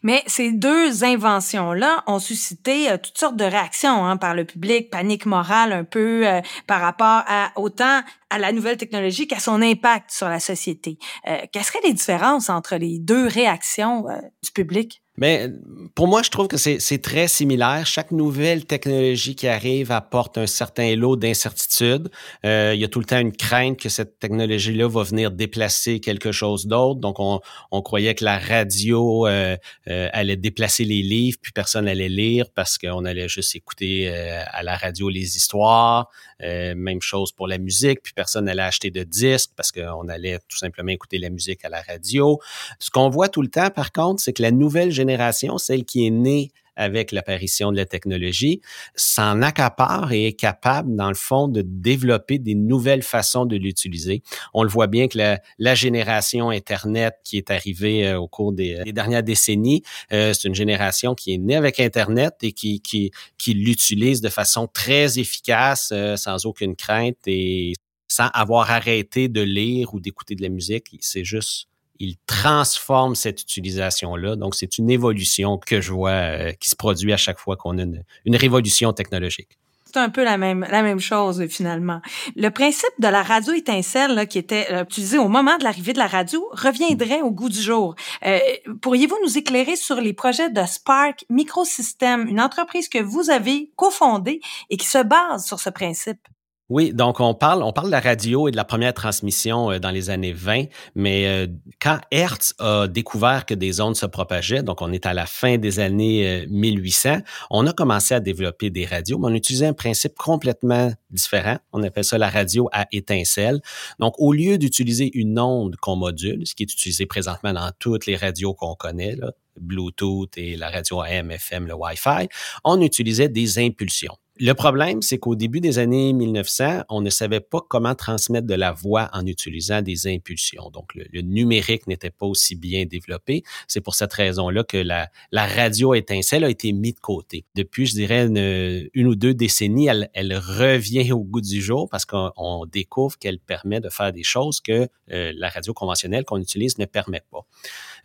Mais 0.02 0.22
ces 0.26 0.52
deux 0.52 1.04
inventions-là 1.04 2.04
ont 2.06 2.18
suscité 2.18 2.90
euh, 2.90 2.96
toutes 2.96 3.18
sortes 3.18 3.36
de 3.36 3.44
réactions 3.44 4.06
hein, 4.06 4.16
par 4.16 4.34
le 4.34 4.44
public, 4.44 4.90
panique 4.90 5.26
morale 5.26 5.72
un 5.72 5.84
peu 5.84 6.26
euh, 6.26 6.40
par 6.66 6.80
rapport 6.80 7.24
à 7.26 7.52
autant 7.56 8.02
à 8.34 8.38
la 8.38 8.52
nouvelle 8.52 8.76
technologie 8.76 9.28
qu'à 9.28 9.38
son 9.38 9.62
impact 9.62 10.10
sur 10.10 10.28
la 10.28 10.40
société. 10.40 10.98
Euh, 11.28 11.38
quelles 11.52 11.64
seraient 11.64 11.78
les 11.84 11.92
différences 11.92 12.50
entre 12.50 12.76
les 12.76 12.98
deux 12.98 13.28
réactions 13.28 14.06
du 14.42 14.50
public? 14.50 15.04
Mais 15.16 15.48
pour 15.94 16.08
moi, 16.08 16.22
je 16.22 16.30
trouve 16.30 16.48
que 16.48 16.56
c'est 16.56 17.02
très 17.02 17.28
similaire. 17.28 17.86
Chaque 17.86 18.10
nouvelle 18.10 18.64
technologie 18.64 19.36
qui 19.36 19.46
arrive 19.46 19.92
apporte 19.92 20.38
un 20.38 20.48
certain 20.48 20.96
lot 20.96 21.14
d'incertitudes. 21.14 22.10
Euh, 22.44 22.72
il 22.74 22.80
y 22.80 22.84
a 22.84 22.88
tout 22.88 22.98
le 22.98 23.04
temps 23.04 23.20
une 23.20 23.30
crainte 23.30 23.78
que 23.78 23.88
cette 23.88 24.18
technologie-là 24.18 24.88
va 24.88 25.04
venir 25.04 25.30
déplacer 25.30 26.00
quelque 26.00 26.32
chose 26.32 26.66
d'autre. 26.66 26.98
Donc, 26.98 27.20
on, 27.20 27.40
croyait 27.82 28.14
que 28.14 28.24
la 28.24 28.38
radio 28.38 29.26
euh, 29.28 29.56
euh, 29.88 30.08
allait 30.12 30.36
déplacer 30.36 30.84
les 30.84 31.02
livres, 31.02 31.38
puis 31.40 31.52
personne 31.52 31.86
allait 31.86 32.08
lire 32.08 32.46
parce 32.52 32.76
qu'on 32.76 33.04
allait 33.04 33.28
juste 33.28 33.54
écouter 33.54 34.08
euh, 34.08 34.42
à 34.48 34.64
la 34.64 34.76
radio 34.76 35.08
les 35.10 35.36
histoires. 35.36 36.08
Euh, 36.42 36.74
même 36.74 37.00
chose 37.00 37.30
pour 37.30 37.46
la 37.46 37.58
musique, 37.58 38.02
puis 38.02 38.12
personne 38.24 38.46
n'allait 38.46 38.62
acheter 38.62 38.90
de 38.90 39.02
disques 39.02 39.50
parce 39.54 39.70
qu'on 39.70 40.08
allait 40.08 40.38
tout 40.48 40.56
simplement 40.56 40.90
écouter 40.90 41.18
la 41.18 41.28
musique 41.28 41.62
à 41.62 41.68
la 41.68 41.82
radio. 41.82 42.40
Ce 42.78 42.90
qu'on 42.90 43.10
voit 43.10 43.28
tout 43.28 43.42
le 43.42 43.48
temps, 43.48 43.68
par 43.68 43.92
contre, 43.92 44.22
c'est 44.22 44.32
que 44.32 44.40
la 44.40 44.50
nouvelle 44.50 44.90
génération, 44.90 45.58
celle 45.58 45.84
qui 45.84 46.06
est 46.06 46.10
née 46.10 46.52
avec 46.76 47.12
l'apparition 47.12 47.70
de 47.70 47.76
la 47.76 47.84
technologie, 47.84 48.60
s'en 48.96 49.42
accapare 49.42 50.12
et 50.12 50.28
est 50.28 50.32
capable, 50.32 50.96
dans 50.96 51.08
le 51.08 51.14
fond, 51.14 51.48
de 51.48 51.62
développer 51.64 52.38
des 52.38 52.54
nouvelles 52.54 53.02
façons 53.02 53.46
de 53.46 53.56
l'utiliser. 53.56 54.22
On 54.54 54.62
le 54.62 54.68
voit 54.68 54.86
bien 54.86 55.06
que 55.06 55.18
la, 55.18 55.40
la, 55.58 55.74
génération 55.74 56.50
Internet 56.50 57.14
qui 57.24 57.36
est 57.36 57.50
arrivée 57.50 58.08
euh, 58.08 58.18
au 58.18 58.26
cours 58.26 58.52
des, 58.52 58.82
des, 58.84 58.92
dernières 58.92 59.22
décennies, 59.22 59.82
euh, 60.12 60.32
c'est 60.32 60.48
une 60.48 60.54
génération 60.54 61.14
qui 61.14 61.34
est 61.34 61.38
née 61.38 61.56
avec 61.56 61.78
Internet 61.78 62.34
et 62.42 62.52
qui, 62.52 62.80
qui, 62.80 63.10
qui 63.38 63.54
l'utilise 63.54 64.20
de 64.20 64.28
façon 64.28 64.66
très 64.66 65.18
efficace, 65.18 65.90
euh, 65.92 66.16
sans 66.16 66.46
aucune 66.46 66.74
crainte 66.74 67.18
et 67.26 67.74
sans 68.14 68.28
avoir 68.28 68.70
arrêté 68.70 69.28
de 69.28 69.42
lire 69.42 69.92
ou 69.94 70.00
d'écouter 70.00 70.34
de 70.34 70.42
la 70.42 70.48
musique. 70.48 70.96
C'est 71.00 71.24
juste 71.24 71.68
il 72.00 72.16
transforme 72.26 73.14
cette 73.14 73.40
utilisation-là. 73.42 74.36
Donc, 74.36 74.54
c'est 74.54 74.78
une 74.78 74.90
évolution 74.90 75.58
que 75.58 75.80
je 75.80 75.92
vois 75.92 76.10
euh, 76.10 76.52
qui 76.52 76.68
se 76.68 76.76
produit 76.76 77.12
à 77.12 77.16
chaque 77.16 77.38
fois 77.38 77.56
qu'on 77.56 77.78
a 77.78 77.82
une, 77.82 78.36
révolution 78.36 78.92
technologique 78.92 79.58
c'est 79.86 80.00
un 80.00 80.10
peu 80.10 80.24
la 80.24 80.36
même 80.36 80.98
chose 80.98 81.46
finalement. 81.46 82.00
Le 82.34 82.48
principe 82.48 82.90
de 82.98 83.06
la 83.06 83.22
radio 83.22 83.52
étincelle 83.52 84.26
qui 84.26 84.38
était 84.38 84.66
euh, 84.72 84.82
utilisé 84.82 85.18
au 85.18 85.28
moment 85.28 85.56
de 85.56 85.62
l'arrivée 85.62 85.92
de 85.92 86.00
la 86.00 86.08
radio 86.08 86.44
reviendrait 86.50 87.22
au 87.22 87.30
goût 87.30 87.48
du 87.48 87.62
jour. 87.62 87.94
Euh, 88.26 88.40
pourriez-vous 88.82 89.16
nous 89.22 89.38
éclairer 89.38 89.76
sur 89.76 90.00
les 90.00 90.12
projets 90.12 90.50
de 90.50 90.66
Spark 90.66 91.24
Microsystem, 91.30 92.26
une 92.26 92.40
entreprise 92.40 92.88
que 92.88 92.98
vous 92.98 93.30
avez 93.30 93.70
cofondée 93.76 94.40
et 94.68 94.76
qui 94.76 94.88
se 94.88 95.00
base 95.00 95.46
sur 95.46 95.60
ce 95.60 95.70
principe? 95.70 96.26
Oui, 96.70 96.94
donc 96.94 97.20
on 97.20 97.34
parle, 97.34 97.62
on 97.62 97.74
parle 97.74 97.88
de 97.88 97.92
la 97.92 98.00
radio 98.00 98.48
et 98.48 98.50
de 98.50 98.56
la 98.56 98.64
première 98.64 98.94
transmission 98.94 99.70
euh, 99.70 99.78
dans 99.78 99.90
les 99.90 100.08
années 100.08 100.32
20, 100.32 100.64
mais 100.94 101.26
euh, 101.26 101.46
quand 101.78 101.98
Hertz 102.10 102.54
a 102.58 102.88
découvert 102.88 103.44
que 103.44 103.52
des 103.52 103.82
ondes 103.82 103.96
se 103.96 104.06
propageaient, 104.06 104.62
donc 104.62 104.80
on 104.80 104.90
est 104.90 105.04
à 105.04 105.12
la 105.12 105.26
fin 105.26 105.58
des 105.58 105.78
années 105.78 106.46
1800, 106.48 107.08
euh, 107.10 107.18
on 107.50 107.66
a 107.66 107.74
commencé 107.74 108.14
à 108.14 108.20
développer 108.20 108.70
des 108.70 108.86
radios, 108.86 109.18
mais 109.18 109.28
on 109.28 109.34
utilisait 109.34 109.66
un 109.66 109.74
principe 109.74 110.14
complètement 110.16 110.90
différent. 111.10 111.58
On 111.74 111.82
appelle 111.82 112.04
ça 112.04 112.16
la 112.16 112.30
radio 112.30 112.70
à 112.72 112.86
étincelle. 112.92 113.60
Donc 113.98 114.14
au 114.16 114.32
lieu 114.32 114.56
d'utiliser 114.56 115.10
une 115.12 115.38
onde 115.38 115.76
qu'on 115.76 115.96
module, 115.96 116.46
ce 116.46 116.54
qui 116.54 116.62
est 116.62 116.72
utilisé 116.72 117.04
présentement 117.04 117.52
dans 117.52 117.72
toutes 117.78 118.06
les 118.06 118.16
radios 118.16 118.54
qu'on 118.54 118.74
connaît, 118.74 119.16
là, 119.16 119.32
Bluetooth 119.60 120.38
et 120.38 120.56
la 120.56 120.70
radio 120.70 121.02
AM, 121.02 121.30
FM, 121.30 121.66
le 121.66 121.74
Wi-Fi, 121.74 122.28
on 122.64 122.80
utilisait 122.80 123.28
des 123.28 123.58
impulsions. 123.58 124.16
Le 124.40 124.52
problème, 124.52 125.00
c'est 125.00 125.18
qu'au 125.18 125.36
début 125.36 125.60
des 125.60 125.78
années 125.78 126.12
1900, 126.12 126.82
on 126.88 127.00
ne 127.00 127.08
savait 127.08 127.38
pas 127.38 127.60
comment 127.68 127.94
transmettre 127.94 128.48
de 128.48 128.54
la 128.54 128.72
voix 128.72 129.08
en 129.12 129.24
utilisant 129.26 129.80
des 129.80 130.08
impulsions. 130.08 130.70
Donc, 130.70 130.92
le, 130.96 131.20
numérique 131.20 131.86
n'était 131.86 132.10
pas 132.10 132.26
aussi 132.26 132.56
bien 132.56 132.84
développé. 132.84 133.44
C'est 133.68 133.80
pour 133.80 133.94
cette 133.94 134.12
raison-là 134.12 134.64
que 134.64 134.76
la, 134.76 135.08
radio 135.32 135.94
étincelle 135.94 136.42
a 136.42 136.50
été 136.50 136.72
mise 136.72 136.96
de 136.96 137.00
côté. 137.00 137.44
Depuis, 137.54 137.86
je 137.86 137.92
dirais, 137.92 138.26
une, 138.26 139.06
ou 139.06 139.14
deux 139.14 139.34
décennies, 139.34 139.86
elle, 139.86 140.10
elle, 140.14 140.36
revient 140.36 141.12
au 141.12 141.20
goût 141.20 141.40
du 141.40 141.62
jour 141.62 141.88
parce 141.88 142.04
qu'on 142.04 142.66
découvre 142.66 143.16
qu'elle 143.18 143.38
permet 143.38 143.78
de 143.78 143.88
faire 143.88 144.12
des 144.12 144.24
choses 144.24 144.60
que 144.60 144.88
euh, 145.12 145.32
la 145.36 145.48
radio 145.48 145.72
conventionnelle 145.72 146.24
qu'on 146.24 146.40
utilise 146.40 146.78
ne 146.78 146.86
permet 146.86 147.22
pas. 147.30 147.46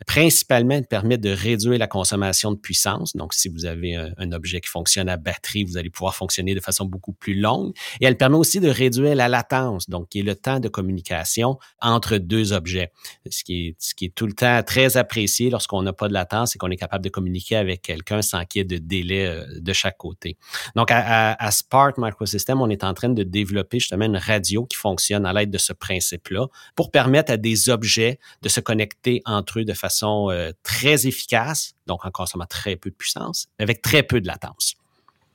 Principalement, 0.06 0.74
elle 0.74 0.86
permet 0.86 1.18
de 1.18 1.30
réduire 1.30 1.78
la 1.78 1.86
consommation 1.86 2.52
de 2.52 2.56
puissance. 2.56 3.14
Donc, 3.14 3.34
si 3.34 3.48
vous 3.48 3.66
avez 3.66 3.94
un, 3.94 4.32
objet 4.32 4.60
qui 4.60 4.68
fonctionne 4.68 5.08
à 5.08 5.16
batterie, 5.16 5.64
vous 5.64 5.76
allez 5.76 5.90
pouvoir 5.90 6.14
fonctionner 6.14 6.54
de 6.54 6.60
façon 6.60 6.84
beaucoup 6.84 7.12
plus 7.12 7.34
longue. 7.34 7.72
Et 8.00 8.06
elle 8.06 8.16
permet 8.16 8.36
aussi 8.36 8.60
de 8.60 8.68
réduire 8.68 9.14
la 9.14 9.28
latence, 9.28 9.90
donc 9.90 10.08
qui 10.08 10.20
est 10.20 10.22
le 10.22 10.36
temps 10.36 10.60
de 10.60 10.68
communication 10.68 11.58
entre 11.80 12.16
deux 12.16 12.52
objets. 12.52 12.92
Ce 13.28 13.44
qui 13.44 13.66
est, 13.66 13.76
ce 13.78 13.94
qui 13.94 14.06
est 14.06 14.14
tout 14.14 14.26
le 14.26 14.32
temps 14.32 14.62
très 14.62 14.96
apprécié 14.96 15.50
lorsqu'on 15.50 15.82
n'a 15.82 15.92
pas 15.92 16.08
de 16.08 16.14
latence 16.14 16.54
et 16.54 16.58
qu'on 16.58 16.70
est 16.70 16.76
capable 16.76 17.04
de 17.04 17.10
communiquer 17.10 17.56
avec 17.56 17.82
quelqu'un 17.82 18.22
sans 18.22 18.44
qu'il 18.44 18.60
y 18.60 18.62
ait 18.62 18.64
de 18.64 18.78
délai 18.78 19.26
euh, 19.26 19.44
de 19.60 19.72
chaque 19.72 19.98
côté. 19.98 20.36
Donc, 20.76 20.90
à, 20.90 21.32
à, 21.32 21.50
Spark 21.50 21.98
Microsystem, 21.98 22.60
on 22.60 22.70
est 22.70 22.84
en 22.84 22.94
train 22.94 23.08
de 23.08 23.22
développer 23.22 23.80
justement 23.80 24.06
une 24.06 24.16
radio 24.16 24.64
qui 24.64 24.76
fonctionne 24.76 25.26
à 25.26 25.32
l'aide 25.32 25.50
de 25.50 25.58
ce 25.58 25.72
principe-là 25.72 26.46
pour 26.76 26.90
permettre 26.90 27.32
à 27.32 27.36
des 27.36 27.68
objets 27.68 28.18
de 28.42 28.48
se 28.48 28.60
connecter 28.60 29.22
entre 29.26 29.60
eux 29.60 29.64
de 29.64 29.74
façon 29.74 29.89
euh, 30.30 30.52
très 30.62 31.06
efficace, 31.06 31.74
donc 31.86 32.04
en 32.04 32.10
consommant 32.10 32.46
très 32.46 32.76
peu 32.76 32.90
de 32.90 32.94
puissance, 32.94 33.48
avec 33.58 33.82
très 33.82 34.02
peu 34.02 34.20
de 34.20 34.26
latence. 34.26 34.76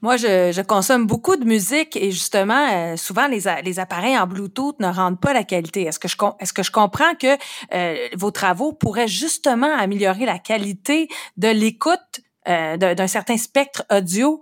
Moi, 0.01 0.17
je, 0.17 0.62
consomme 0.62 1.07
beaucoup 1.07 1.35
de 1.35 1.45
musique 1.45 1.95
et 1.95 2.12
justement, 2.12 2.69
euh, 2.71 2.95
souvent 2.97 3.27
les, 3.27 3.43
les 3.63 3.79
appareils 3.79 4.17
en 4.17 4.27
Bluetooth 4.27 4.79
ne 4.79 4.88
rendent 4.88 5.19
pas 5.19 5.33
la 5.33 5.43
qualité. 5.43 5.83
Est-ce 5.83 6.00
que 6.00 6.07
je 6.07 6.15
est-ce 6.39 6.53
que 6.53 6.63
je 6.63 6.71
comprends 6.71 7.15
que 7.15 7.38
euh, 7.74 8.07
vos 8.15 8.31
travaux 8.31 8.71
pourraient 8.71 9.07
justement 9.07 9.74
améliorer 9.75 10.25
la 10.25 10.38
qualité 10.38 11.07
de 11.38 11.47
l'écoute 11.47 12.21
d'un 12.45 13.07
certain 13.07 13.38
spectre 13.38 13.83
audio 13.89 14.39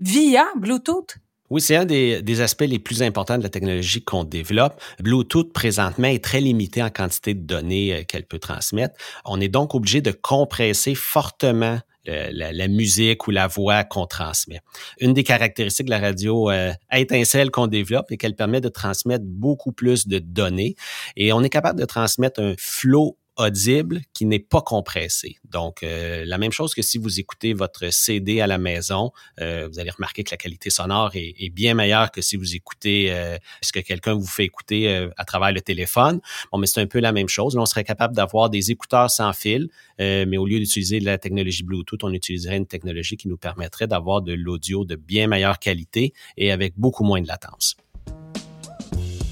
via 0.00 0.46
Bluetooth? 0.56 1.18
Oui, 1.50 1.60
c'est 1.60 1.76
un 1.76 1.84
des, 1.84 2.40
aspects 2.40 2.64
les 2.66 2.78
plus 2.78 3.02
importants 3.02 3.36
de 3.36 3.42
la 3.42 3.50
technologie 3.50 4.02
qu'on 4.02 4.24
développe. 4.24 4.80
Bluetooth, 5.00 5.52
présentement, 5.52 6.08
est 6.08 6.24
très 6.24 6.40
limité 6.40 6.82
en 6.82 6.90
quantité 6.90 7.34
de 7.34 7.40
données 7.40 7.94
euh, 7.94 8.02
qu'elle 8.04 8.24
peut 8.24 8.38
transmettre. 8.38 8.94
On 9.24 9.40
est 9.40 9.48
donc 9.48 9.74
obligé 9.74 10.00
de 10.00 10.10
compresser 10.10 10.94
fortement 10.94 11.78
euh, 12.08 12.28
la, 12.32 12.68
musique 12.68 13.26
ou 13.26 13.30
la 13.30 13.46
voix 13.46 13.82
qu'on 13.84 14.06
transmet. 14.06 14.60
Une 15.00 15.14
des 15.14 15.24
caractéristiques 15.24 15.86
de 15.86 15.90
la 15.90 16.00
radio 16.00 16.50
euh, 16.50 16.72
étincelle 16.92 17.50
qu'on 17.50 17.66
développe 17.66 18.10
est 18.12 18.18
qu'elle 18.18 18.36
permet 18.36 18.60
de 18.60 18.68
transmettre 18.68 19.24
beaucoup 19.26 19.72
plus 19.72 20.06
de 20.06 20.18
données 20.18 20.76
et 21.16 21.32
on 21.32 21.42
est 21.42 21.48
capable 21.48 21.80
de 21.80 21.86
transmettre 21.86 22.42
un 22.42 22.54
flot 22.58 23.16
audible 23.36 24.00
qui 24.12 24.26
n'est 24.26 24.38
pas 24.38 24.62
compressé. 24.62 25.36
Donc, 25.50 25.82
euh, 25.82 26.24
la 26.24 26.38
même 26.38 26.52
chose 26.52 26.74
que 26.74 26.82
si 26.82 26.98
vous 26.98 27.18
écoutez 27.18 27.52
votre 27.52 27.92
CD 27.92 28.40
à 28.40 28.46
la 28.46 28.58
maison, 28.58 29.12
euh, 29.40 29.68
vous 29.70 29.78
allez 29.78 29.90
remarquer 29.90 30.24
que 30.24 30.30
la 30.30 30.36
qualité 30.36 30.70
sonore 30.70 31.10
est, 31.14 31.50
bien 31.50 31.74
meilleure 31.74 32.10
que 32.10 32.20
si 32.20 32.36
vous 32.36 32.54
écoutez 32.54 33.12
euh, 33.12 33.36
ce 33.60 33.72
que 33.72 33.80
quelqu'un 33.80 34.14
vous 34.14 34.26
fait 34.26 34.44
écouter 34.44 35.08
à 35.16 35.24
travers 35.24 35.52
le 35.52 35.60
téléphone. 35.60 36.20
Bon, 36.50 36.58
mais 36.58 36.66
c'est 36.66 36.80
un 36.80 36.86
peu 36.86 37.00
la 37.00 37.12
même 37.12 37.28
chose. 37.28 37.56
On 37.56 37.66
serait 37.66 37.84
capable 37.84 38.14
d'avoir 38.14 38.50
des 38.50 38.70
écouteurs 38.70 39.10
sans 39.10 39.32
fil, 39.32 39.68
mais 39.98 40.36
au 40.36 40.46
lieu 40.46 40.58
d'utiliser 40.58 41.00
la 41.00 41.18
technologie 41.18 41.62
Bluetooth, 41.62 42.02
on 42.02 42.12
utiliserait 42.12 42.56
une 42.56 42.66
technologie 42.66 43.16
qui 43.16 43.28
nous 43.28 43.36
permettrait 43.36 43.86
d'avoir 43.86 44.22
de 44.22 44.32
l'audio 44.32 44.84
de 44.84 44.96
bien 44.96 45.26
meilleure 45.26 45.58
qualité 45.58 46.12
et 46.36 46.50
avec 46.50 46.74
beaucoup 46.76 47.04
moins 47.04 47.20
de 47.20 47.28
latence. 47.28 47.76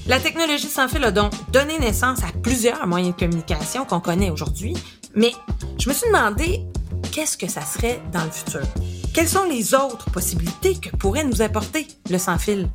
La 0.05 0.19
technologie 0.19 0.67
sans 0.67 0.89
fil 0.89 1.03
a 1.05 1.11
donc 1.11 1.31
donné 1.51 1.79
naissance 1.79 2.19
à 2.23 2.37
plusieurs 2.41 2.85
moyens 2.85 3.15
de 3.15 3.19
communication 3.19 3.85
qu'on 3.85 4.01
connaît 4.01 4.29
aujourd'hui, 4.29 4.75
mais 5.15 5.31
je 5.79 5.87
me 5.87 5.93
suis 5.93 6.07
demandé 6.07 6.59
qu'est-ce 7.13 7.37
que 7.37 7.47
ça 7.47 7.61
serait 7.61 8.01
dans 8.11 8.25
le 8.25 8.31
futur? 8.31 8.63
Quelles 9.13 9.29
sont 9.29 9.45
les 9.45 9.73
autres 9.73 10.11
possibilités 10.11 10.75
que 10.75 10.93
pourrait 10.97 11.23
nous 11.23 11.41
apporter 11.41 11.87
le 12.09 12.17
sans 12.17 12.37
fil? 12.37 12.67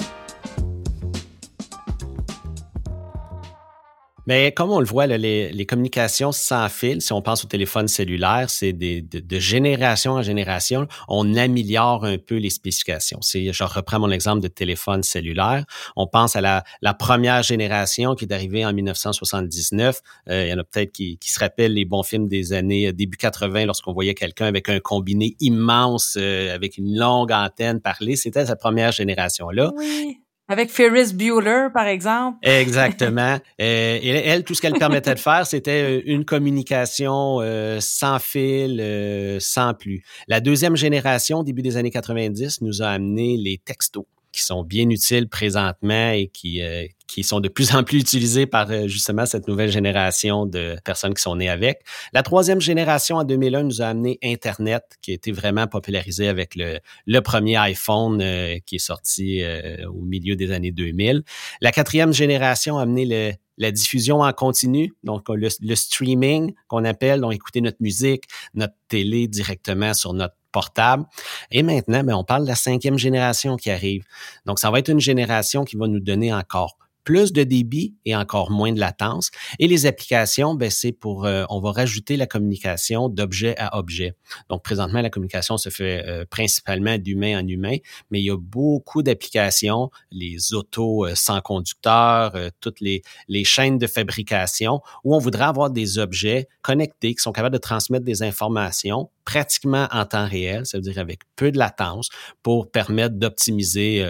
Mais 4.28 4.52
comme 4.52 4.70
on 4.70 4.78
le 4.78 4.84
voit, 4.84 5.06
les, 5.06 5.66
communications 5.66 6.32
sans 6.32 6.68
fil, 6.68 7.00
si 7.00 7.14
on 7.14 7.22
pense 7.22 7.46
au 7.46 7.48
téléphone 7.48 7.88
cellulaire, 7.88 8.50
c'est 8.50 8.74
de, 8.74 9.00
de, 9.00 9.38
génération 9.38 10.12
en 10.12 10.22
génération, 10.22 10.86
on 11.08 11.34
améliore 11.34 12.04
un 12.04 12.18
peu 12.18 12.36
les 12.36 12.50
spécifications. 12.50 13.20
C'est, 13.22 13.54
je 13.54 13.64
reprends 13.64 13.98
mon 13.98 14.10
exemple 14.10 14.42
de 14.42 14.48
téléphone 14.48 15.02
cellulaire. 15.02 15.64
On 15.96 16.06
pense 16.06 16.36
à 16.36 16.42
la, 16.42 16.62
la 16.82 16.92
première 16.92 17.42
génération 17.42 18.14
qui 18.14 18.26
est 18.26 18.32
arrivée 18.34 18.66
en 18.66 18.74
1979. 18.74 20.02
Euh, 20.28 20.44
il 20.44 20.50
y 20.50 20.52
en 20.52 20.58
a 20.58 20.64
peut-être 20.64 20.92
qui, 20.92 21.16
qui, 21.16 21.30
se 21.30 21.40
rappellent 21.40 21.72
les 21.72 21.86
bons 21.86 22.02
films 22.02 22.28
des 22.28 22.52
années 22.52 22.88
euh, 22.88 22.92
début 22.92 23.16
80 23.16 23.64
lorsqu'on 23.64 23.94
voyait 23.94 24.14
quelqu'un 24.14 24.44
avec 24.44 24.68
un 24.68 24.78
combiné 24.78 25.36
immense, 25.40 26.18
euh, 26.20 26.54
avec 26.54 26.76
une 26.76 26.98
longue 26.98 27.32
antenne 27.32 27.80
parler. 27.80 28.14
C'était 28.14 28.44
sa 28.44 28.56
première 28.56 28.92
génération-là. 28.92 29.72
Oui. 29.74 30.18
Avec 30.50 30.70
Ferris 30.70 31.12
Bueller, 31.12 31.68
par 31.74 31.86
exemple. 31.86 32.38
Exactement. 32.42 33.38
euh, 33.60 33.98
et 34.00 34.08
elle, 34.08 34.44
tout 34.44 34.54
ce 34.54 34.62
qu'elle 34.62 34.72
permettait 34.72 35.14
de 35.14 35.20
faire, 35.20 35.46
c'était 35.46 35.98
euh, 35.98 36.02
une 36.06 36.24
communication 36.24 37.40
euh, 37.42 37.80
sans 37.80 38.18
fil, 38.18 38.80
euh, 38.80 39.36
sans 39.40 39.74
plus. 39.74 40.02
La 40.26 40.40
deuxième 40.40 40.74
génération, 40.74 41.42
début 41.42 41.60
des 41.60 41.76
années 41.76 41.90
90, 41.90 42.62
nous 42.62 42.82
a 42.82 42.86
amené 42.86 43.36
les 43.36 43.58
textos 43.58 44.06
qui 44.32 44.42
sont 44.42 44.62
bien 44.62 44.88
utiles 44.90 45.28
présentement 45.28 46.10
et 46.10 46.28
qui, 46.32 46.62
euh, 46.62 46.86
qui 47.06 47.22
sont 47.22 47.40
de 47.40 47.48
plus 47.48 47.74
en 47.74 47.82
plus 47.82 47.98
utilisés 47.98 48.46
par 48.46 48.70
euh, 48.70 48.86
justement 48.86 49.26
cette 49.26 49.48
nouvelle 49.48 49.70
génération 49.70 50.46
de 50.46 50.76
personnes 50.84 51.14
qui 51.14 51.22
sont 51.22 51.36
nées 51.36 51.48
avec. 51.48 51.80
La 52.12 52.22
troisième 52.22 52.60
génération 52.60 53.16
en 53.16 53.24
2001 53.24 53.62
nous 53.62 53.82
a 53.82 53.86
amené 53.86 54.18
Internet, 54.22 54.84
qui 55.02 55.12
a 55.12 55.14
été 55.14 55.32
vraiment 55.32 55.66
popularisé 55.66 56.28
avec 56.28 56.54
le, 56.54 56.78
le 57.06 57.20
premier 57.20 57.56
iPhone 57.56 58.20
euh, 58.20 58.58
qui 58.66 58.76
est 58.76 58.78
sorti 58.78 59.42
au 59.86 60.02
milieu 60.02 60.36
des 60.36 60.52
années 60.52 60.72
2000. 60.72 61.22
La 61.60 61.72
quatrième 61.72 62.12
génération 62.12 62.78
a 62.78 62.82
amené 62.82 63.04
le, 63.04 63.32
la 63.58 63.72
diffusion 63.72 64.20
en 64.20 64.32
continu, 64.32 64.94
donc 65.04 65.28
le, 65.28 65.48
le 65.60 65.74
streaming 65.74 66.54
qu'on 66.68 66.84
appelle, 66.84 67.20
donc 67.20 67.34
écouter 67.34 67.60
notre 67.60 67.78
musique, 67.80 68.24
notre 68.54 68.74
télé 68.88 69.28
directement 69.28 69.94
sur 69.94 70.14
notre 70.14 70.34
portable. 70.52 71.04
Et 71.50 71.62
maintenant, 71.62 72.02
ben, 72.02 72.14
on 72.14 72.24
parle 72.24 72.42
de 72.42 72.48
la 72.48 72.54
cinquième 72.54 72.98
génération 72.98 73.56
qui 73.56 73.70
arrive. 73.70 74.04
Donc, 74.46 74.58
ça 74.58 74.70
va 74.70 74.78
être 74.78 74.88
une 74.88 75.00
génération 75.00 75.64
qui 75.64 75.76
va 75.76 75.86
nous 75.86 76.00
donner 76.00 76.32
encore 76.32 76.76
plus 77.04 77.32
de 77.32 77.42
débit 77.42 77.94
et 78.04 78.14
encore 78.14 78.50
moins 78.50 78.72
de 78.72 78.80
latence. 78.80 79.30
Et 79.58 79.66
les 79.66 79.86
applications, 79.86 80.54
ben, 80.54 80.70
c'est 80.70 80.92
pour, 80.92 81.24
euh, 81.24 81.44
on 81.48 81.60
va 81.60 81.72
rajouter 81.72 82.16
la 82.16 82.26
communication 82.26 83.08
d'objet 83.08 83.54
à 83.58 83.78
objet. 83.78 84.14
Donc, 84.50 84.62
présentement, 84.62 85.00
la 85.00 85.10
communication 85.10 85.56
se 85.56 85.70
fait 85.70 86.04
euh, 86.06 86.24
principalement 86.28 86.98
d'humain 86.98 87.40
en 87.40 87.46
humain, 87.46 87.76
mais 88.10 88.20
il 88.20 88.24
y 88.24 88.30
a 88.30 88.36
beaucoup 88.36 89.02
d'applications, 89.02 89.90
les 90.10 90.52
autos 90.52 91.06
euh, 91.06 91.14
sans 91.14 91.40
conducteur, 91.40 92.36
toutes 92.60 92.80
les, 92.80 93.02
les 93.28 93.44
chaînes 93.44 93.78
de 93.78 93.86
fabrication, 93.86 94.80
où 95.04 95.14
on 95.14 95.18
voudrait 95.18 95.44
avoir 95.44 95.70
des 95.70 95.98
objets 95.98 96.48
connectés 96.62 97.14
qui 97.14 97.22
sont 97.22 97.32
capables 97.32 97.54
de 97.54 97.60
transmettre 97.60 98.04
des 98.04 98.22
informations 98.22 99.10
pratiquement 99.24 99.88
en 99.90 100.06
temps 100.06 100.26
réel, 100.26 100.64
ça 100.64 100.78
veut 100.78 100.82
dire 100.82 100.98
avec 100.98 101.20
peu 101.36 101.52
de 101.52 101.58
latence, 101.58 102.08
pour 102.42 102.70
permettre 102.70 103.16
d'optimiser 103.16 104.02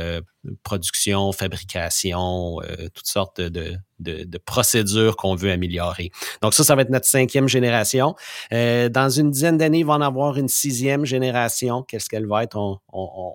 production, 0.63 1.33
fabrication, 1.33 2.61
euh, 2.63 2.89
toutes 2.95 3.07
sortes 3.07 3.41
de, 3.41 3.77
de, 3.99 4.25
de 4.25 4.39
procédures 4.39 5.17
qu'on 5.17 5.35
veut 5.35 5.51
améliorer. 5.51 6.11
Donc 6.43 6.55
ça, 6.55 6.65
ça 6.65 6.75
va 6.75 6.83
être 6.83 6.91
notre 6.91 7.07
cinquième 7.07 7.49
génération. 7.49 8.15
Euh, 8.53 8.89
dans 8.89 9.09
une 9.09 9.31
dizaine 9.31 9.59
d'années, 9.59 9.81
il 9.81 9.87
va 9.87 9.95
en 9.95 10.01
avoir 10.01 10.39
une 10.39 10.49
sixième 10.49 11.05
génération. 11.05 11.83
Qu'est-ce 11.83 12.09
qu'elle 12.09 12.27
va 12.27 12.45
être? 12.45 12.57
On 12.57 12.79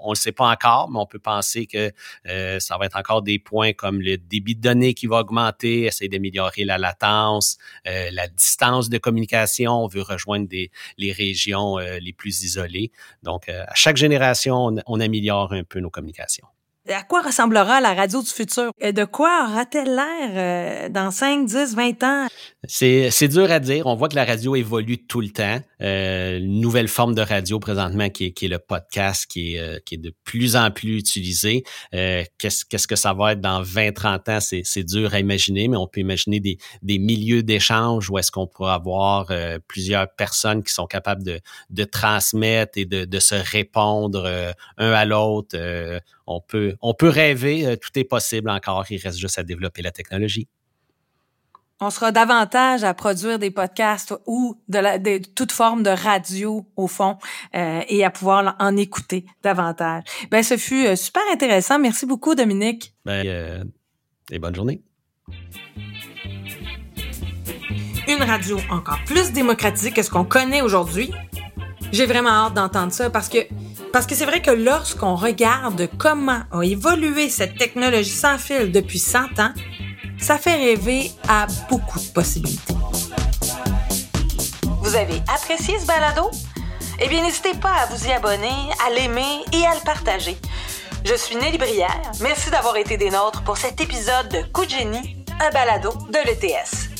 ne 0.05 0.11
le 0.11 0.15
sait 0.15 0.31
pas 0.31 0.49
encore, 0.49 0.89
mais 0.89 0.99
on 0.99 1.05
peut 1.05 1.19
penser 1.19 1.65
que 1.65 1.91
euh, 2.27 2.59
ça 2.59 2.77
va 2.77 2.85
être 2.85 2.97
encore 2.97 3.21
des 3.21 3.39
points 3.39 3.73
comme 3.73 4.01
le 4.01 4.17
débit 4.17 4.55
de 4.55 4.61
données 4.61 4.93
qui 4.93 5.07
va 5.07 5.19
augmenter, 5.19 5.83
essayer 5.83 6.09
d'améliorer 6.09 6.63
la 6.63 6.77
latence, 6.77 7.57
euh, 7.87 8.09
la 8.11 8.27
distance 8.27 8.89
de 8.89 8.97
communication. 8.97 9.83
On 9.83 9.87
veut 9.87 10.01
rejoindre 10.01 10.47
des, 10.47 10.71
les 10.97 11.11
régions 11.11 11.79
euh, 11.79 11.99
les 11.99 12.13
plus 12.13 12.43
isolées. 12.43 12.91
Donc, 13.23 13.49
euh, 13.49 13.63
à 13.67 13.75
chaque 13.75 13.97
génération, 13.97 14.67
on, 14.67 14.75
on 14.85 14.99
améliore 14.99 15.53
un 15.53 15.63
peu 15.63 15.79
nos 15.79 15.89
communications. 15.89 16.47
À 16.89 17.01
quoi 17.03 17.21
ressemblera 17.21 17.79
la 17.79 17.93
radio 17.93 18.21
du 18.21 18.27
futur? 18.27 18.71
De 18.81 19.05
quoi 19.05 19.47
aura-t-elle 19.49 19.95
l'air 19.95 20.31
euh, 20.85 20.89
dans 20.89 21.11
5, 21.11 21.45
10, 21.45 21.75
20 21.75 22.03
ans? 22.03 22.27
C'est, 22.65 23.27
dur 23.29 23.49
à 23.51 23.59
dire. 23.59 23.87
On 23.87 23.95
voit 23.95 24.09
que 24.09 24.15
la 24.15 24.25
radio 24.25 24.53
évolue 24.55 25.05
tout 25.05 25.21
le 25.21 25.29
temps. 25.29 25.61
Euh, 25.81 26.39
une 26.39 26.59
nouvelle 26.59 26.89
forme 26.89 27.15
de 27.15 27.21
radio 27.21 27.59
présentement 27.59 28.09
qui 28.09 28.25
est, 28.25 28.31
qui 28.31 28.45
est 28.45 28.49
le 28.49 28.59
podcast, 28.59 29.25
qui 29.29 29.55
est, 29.55 29.59
euh, 29.59 29.79
qui 29.85 29.95
est 29.95 29.97
de 29.97 30.13
plus 30.25 30.57
en 30.57 30.71
plus 30.71 30.97
utilisé. 30.97 31.63
Euh, 31.93 32.23
qu'est-ce, 32.37 32.87
que 32.87 32.95
ça 32.97 33.13
va 33.13 33.31
être 33.31 33.41
dans 33.41 33.61
20, 33.61 33.93
30 33.93 34.29
ans? 34.29 34.39
C'est, 34.41 34.61
c'est 34.65 34.83
dur 34.83 35.13
à 35.13 35.19
imaginer, 35.19 35.69
mais 35.69 35.77
on 35.77 35.87
peut 35.87 36.01
imaginer 36.01 36.41
des, 36.41 36.57
des 36.81 36.99
milieux 36.99 37.43
d'échange 37.43 38.09
où 38.09 38.17
est-ce 38.17 38.31
qu'on 38.31 38.47
pourra 38.47 38.75
avoir 38.75 39.27
euh, 39.31 39.57
plusieurs 39.69 40.07
personnes 40.15 40.63
qui 40.63 40.73
sont 40.73 40.87
capables 40.87 41.23
de, 41.23 41.39
de 41.69 41.83
transmettre 41.85 42.77
et 42.77 42.85
de, 42.85 43.05
de 43.05 43.19
se 43.19 43.35
répondre 43.35 44.53
un 44.77 44.91
à 44.91 45.05
l'autre. 45.05 45.57
On 46.27 46.41
peut 46.41 46.75
on 46.81 46.93
peut 46.93 47.09
rêver, 47.09 47.65
euh, 47.65 47.75
tout 47.75 47.91
est 47.95 48.03
possible 48.03 48.49
encore, 48.49 48.85
il 48.89 48.97
reste 48.97 49.17
juste 49.17 49.37
à 49.37 49.43
développer 49.43 49.81
la 49.81 49.91
technologie. 49.91 50.47
On 51.79 51.89
sera 51.89 52.11
davantage 52.11 52.83
à 52.83 52.93
produire 52.93 53.39
des 53.39 53.51
podcasts 53.51 54.13
ou 54.25 54.61
de, 54.69 54.79
la, 54.79 54.99
de 54.99 55.19
toute 55.35 55.51
forme 55.51 55.83
de 55.83 55.89
radio 55.89 56.65
au 56.77 56.87
fond 56.87 57.17
euh, 57.55 57.81
et 57.89 58.05
à 58.05 58.09
pouvoir 58.09 58.55
en 58.59 58.77
écouter 58.77 59.25
davantage. 59.41 60.03
Ben, 60.31 60.43
ce 60.43 60.55
fut 60.55 60.85
euh, 60.85 60.95
super 60.95 61.23
intéressant. 61.33 61.79
Merci 61.79 62.05
beaucoup, 62.05 62.35
Dominique. 62.35 62.93
Ben, 63.03 63.67
et 64.31 64.39
bonne 64.39 64.55
journée. 64.55 64.81
Une 68.07 68.23
radio 68.23 68.59
encore 68.69 68.99
plus 69.05 69.31
démocratique 69.31 69.95
que 69.95 70.03
ce 70.03 70.09
qu'on 70.09 70.25
connaît 70.25 70.61
aujourd'hui. 70.61 71.11
J'ai 71.91 72.05
vraiment 72.05 72.29
hâte 72.29 72.53
d'entendre 72.53 72.91
ça 72.91 73.09
parce 73.09 73.29
que 73.29 73.37
parce 73.93 74.07
que 74.07 74.15
c'est 74.15 74.25
vrai 74.25 74.41
que 74.41 74.51
lorsqu'on 74.51 75.15
regarde 75.15 75.87
comment 75.99 76.41
a 76.51 76.63
évolué 76.63 77.29
cette 77.29 77.57
technologie 77.57 78.09
sans 78.09 78.39
fil 78.39 78.71
depuis 78.71 78.97
100 78.97 79.39
ans, 79.39 79.53
ça 80.17 80.37
fait 80.39 80.55
rêver 80.55 81.11
à 81.29 81.45
beaucoup 81.69 81.99
de 81.99 82.07
possibilités. 82.07 82.73
Vous 84.81 84.95
avez 84.95 85.21
apprécié 85.33 85.79
ce 85.79 85.85
balado? 85.85 86.29
Eh 86.99 87.07
bien, 87.07 87.21
n'hésitez 87.21 87.53
pas 87.53 87.73
à 87.73 87.85
vous 87.85 88.07
y 88.07 88.11
abonner, 88.11 88.71
à 88.85 88.89
l'aimer 88.89 89.43
et 89.53 89.65
à 89.65 89.75
le 89.75 89.85
partager. 89.85 90.37
Je 91.05 91.13
suis 91.13 91.35
Nelly 91.35 91.59
Brière. 91.59 92.01
Merci 92.21 92.49
d'avoir 92.49 92.75
été 92.77 92.97
des 92.97 93.11
nôtres 93.11 93.43
pour 93.43 93.57
cet 93.57 93.79
épisode 93.79 94.29
de 94.29 94.51
Coup 94.51 94.67
génie, 94.67 95.23
un 95.39 95.51
balado 95.51 95.91
de 96.09 96.17
l'ETS. 96.25 96.92